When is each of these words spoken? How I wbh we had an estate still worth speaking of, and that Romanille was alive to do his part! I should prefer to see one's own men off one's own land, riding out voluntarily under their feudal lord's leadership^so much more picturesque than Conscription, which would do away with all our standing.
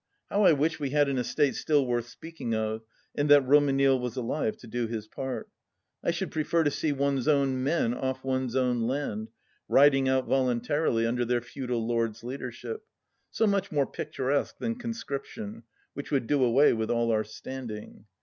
How 0.31 0.45
I 0.45 0.53
wbh 0.53 0.79
we 0.79 0.89
had 0.89 1.09
an 1.09 1.19
estate 1.19 1.53
still 1.53 1.85
worth 1.85 2.07
speaking 2.07 2.55
of, 2.55 2.81
and 3.13 3.29
that 3.29 3.45
Romanille 3.45 3.99
was 3.99 4.15
alive 4.15 4.57
to 4.57 4.65
do 4.65 4.87
his 4.87 5.07
part! 5.07 5.47
I 6.03 6.09
should 6.09 6.31
prefer 6.31 6.63
to 6.63 6.71
see 6.71 6.91
one's 6.91 7.27
own 7.27 7.61
men 7.61 7.93
off 7.93 8.23
one's 8.23 8.55
own 8.55 8.81
land, 8.87 9.29
riding 9.69 10.09
out 10.09 10.25
voluntarily 10.25 11.05
under 11.05 11.23
their 11.23 11.41
feudal 11.41 11.85
lord's 11.85 12.21
leadership^so 12.23 13.47
much 13.47 13.71
more 13.71 13.85
picturesque 13.85 14.57
than 14.57 14.73
Conscription, 14.79 15.65
which 15.93 16.09
would 16.09 16.25
do 16.25 16.43
away 16.43 16.73
with 16.73 16.89
all 16.89 17.11
our 17.11 17.23
standing. 17.23 18.05